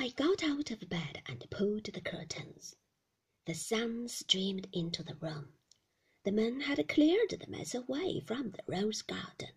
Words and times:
I 0.00 0.10
got 0.10 0.44
out 0.44 0.70
of 0.70 0.88
bed 0.88 1.22
and 1.26 1.50
pulled 1.50 1.86
the 1.86 2.00
curtains. 2.00 2.76
The 3.46 3.54
sun 3.54 4.06
streamed 4.06 4.68
into 4.72 5.02
the 5.02 5.16
room. 5.16 5.54
The 6.22 6.30
men 6.30 6.60
had 6.60 6.88
cleared 6.88 7.30
the 7.30 7.48
mess 7.48 7.74
away 7.74 8.20
from 8.20 8.52
the 8.52 8.62
rose 8.68 9.02
garden. 9.02 9.54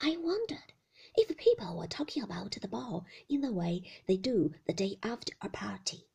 I 0.00 0.16
wondered 0.16 0.72
if 1.16 1.36
people 1.36 1.76
were 1.76 1.86
talking 1.86 2.22
about 2.22 2.52
the 2.52 2.66
ball 2.66 3.04
in 3.28 3.42
the 3.42 3.52
way 3.52 3.82
they 4.06 4.16
do 4.16 4.54
the 4.66 4.72
day 4.72 4.98
after 5.02 5.34
a 5.42 5.50
party. 5.50 6.06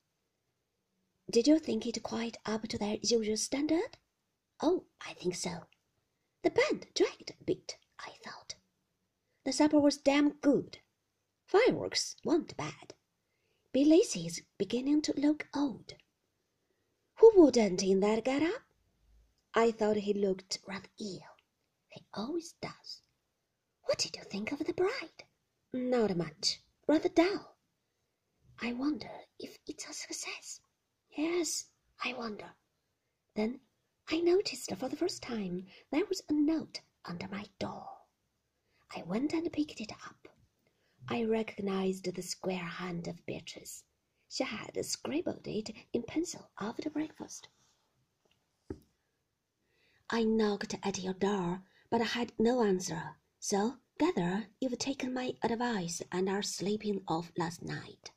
Did 1.29 1.47
you 1.47 1.59
think 1.59 1.85
it 1.85 2.01
quite 2.01 2.38
up 2.47 2.67
to 2.70 2.79
their 2.79 2.97
usual 3.04 3.38
standard? 3.38 3.99
Oh, 4.61 4.85
I 4.99 5.13
think 5.13 5.35
so. 5.35 5.67
The 6.41 6.49
band 6.49 6.88
dragged 6.95 7.29
a 7.39 7.43
bit, 7.43 7.77
I 7.99 8.13
thought. 8.23 8.55
The 9.45 9.54
supper 9.54 9.79
was 9.79 9.97
damn 9.97 10.39
good. 10.39 10.79
Fireworks 11.45 12.15
weren't 12.23 12.57
bad. 12.57 12.95
Bill 13.73 13.87
Lacey's 13.87 14.43
beginning 14.59 15.01
to 15.01 15.19
look 15.19 15.47
old. 15.55 15.95
Who 17.15 17.31
wouldn't 17.36 17.81
in 17.81 18.01
that 18.01 18.23
get-up? 18.23 18.61
I 19.55 19.71
thought 19.71 19.97
he 19.97 20.14
looked 20.14 20.59
rather 20.68 20.89
ill. 21.00 21.33
He 21.89 22.05
always 22.14 22.54
does. 22.61 23.01
What 23.86 23.97
did 23.97 24.15
you 24.15 24.21
think 24.25 24.51
of 24.51 24.59
the 24.59 24.73
bride? 24.73 25.23
Not 25.73 26.15
much. 26.15 26.61
Rather 26.86 27.09
dull. 27.09 27.57
I 28.61 28.73
wonder 28.73 29.09
if 29.39 29.57
it's 29.65 29.89
a 29.89 29.93
success. 29.93 30.61
Yes, 31.17 31.65
I 32.03 32.14
wonder. 32.14 32.52
Then 33.36 33.59
I 34.08 34.22
noticed 34.22 34.72
for 34.75 34.88
the 34.88 34.95
first 34.95 35.23
time 35.23 35.66
there 35.92 36.05
was 36.05 36.22
a 36.30 36.33
note 36.33 36.81
under 37.05 37.28
my 37.28 37.45
door. 37.58 37.88
I 38.95 39.02
went 39.02 39.33
and 39.33 39.52
picked 39.52 39.81
it 39.81 39.92
up. 39.92 40.28
I 41.09 41.23
recognized 41.25 42.06
the 42.14 42.22
square 42.22 42.64
hand 42.64 43.08
of 43.08 43.25
Beatrice. 43.25 43.84
She 44.30 44.44
had 44.44 44.84
scribbled 44.86 45.45
it 45.48 45.70
in 45.92 46.04
pencil 46.04 46.50
after 46.60 46.90
breakfast. 46.90 47.50
I 50.10 50.23
knocked 50.23 50.76
at 50.82 51.00
your 51.00 51.14
door, 51.14 51.64
but 51.90 52.02
I 52.02 52.06
had 52.06 52.32
no 52.40 52.64
answer. 52.64 53.18
So, 53.40 53.80
gather 54.00 54.48
you've 54.62 54.78
taken 54.80 55.14
my 55.14 55.36
advice 55.44 56.02
and 56.12 56.30
are 56.30 56.42
sleeping 56.42 57.04
off 57.08 57.32
last 57.38 57.64
night. 57.64 58.12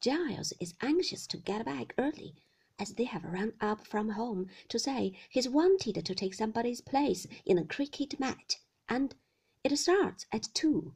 Giles 0.00 0.52
is 0.60 0.74
anxious 0.80 1.26
to 1.26 1.38
get 1.38 1.64
back 1.64 1.92
early, 1.98 2.36
as 2.78 2.94
they 2.94 3.04
have 3.04 3.24
run 3.24 3.54
up 3.60 3.86
from 3.86 4.10
home 4.10 4.48
to 4.68 4.78
say 4.78 5.18
he's 5.28 5.48
wanted 5.48 6.04
to 6.04 6.14
take 6.14 6.34
somebody's 6.34 6.80
place 6.80 7.26
in 7.44 7.58
a 7.58 7.64
cricket 7.64 8.20
match, 8.20 8.58
and 8.88 9.14
it 9.64 9.76
starts 9.76 10.26
at 10.32 10.48
two. 10.54 10.94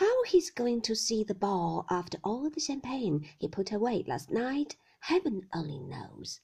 How 0.00 0.22
he's 0.22 0.50
going 0.50 0.80
to 0.88 0.96
see 0.96 1.24
the 1.24 1.34
ball 1.34 1.84
after 1.90 2.16
all 2.24 2.48
the 2.48 2.58
champagne 2.58 3.28
he 3.38 3.48
put 3.48 3.70
away 3.70 4.02
last 4.06 4.30
night, 4.30 4.74
heaven 5.00 5.46
only 5.52 5.78
knows. 5.78 6.40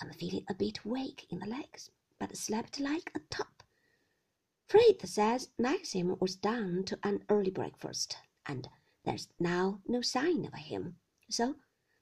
I'm 0.00 0.12
feeling 0.12 0.44
a 0.48 0.54
bit 0.54 0.84
weak 0.84 1.24
in 1.30 1.38
the 1.38 1.46
legs, 1.46 1.92
but 2.18 2.36
slept 2.36 2.80
like 2.80 3.12
a 3.14 3.20
top. 3.30 3.62
Fred 4.66 5.08
says 5.08 5.50
Maxim 5.56 6.16
was 6.18 6.34
down 6.34 6.82
to 6.86 6.98
an 7.04 7.24
early 7.28 7.52
breakfast, 7.52 8.16
and 8.44 8.68
there's 9.04 9.28
now 9.38 9.80
no 9.86 10.00
sign 10.00 10.44
of 10.44 10.54
him. 10.54 10.96
So 11.30 11.54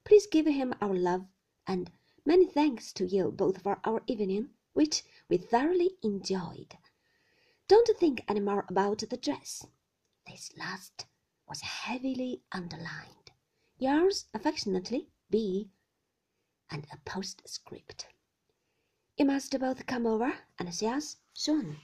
please 0.05 0.25
give 0.25 0.47
him 0.47 0.73
our 0.81 0.95
love, 0.95 1.27
and 1.67 1.91
many 2.25 2.47
thanks 2.47 2.91
to 2.93 3.05
you 3.05 3.29
both 3.29 3.61
for 3.61 3.79
our 3.83 4.01
evening, 4.07 4.49
which 4.73 5.03
we 5.29 5.37
thoroughly 5.37 5.91
enjoyed. 6.01 6.79
Don't 7.67 7.95
think 7.99 8.23
any 8.27 8.39
more 8.39 8.65
about 8.67 9.03
the 9.07 9.17
dress. 9.17 9.67
This 10.27 10.51
last 10.57 11.05
was 11.47 11.61
heavily 11.61 12.41
underlined. 12.51 13.31
Yours 13.77 14.27
affectionately, 14.33 15.09
B 15.29 15.69
and 16.69 16.87
a 16.91 16.97
postscript. 17.05 18.07
You 19.17 19.25
must 19.25 19.57
both 19.59 19.85
come 19.85 20.05
over 20.07 20.33
and 20.57 20.73
see 20.73 20.87
us 20.87 21.17
soon. 21.33 21.77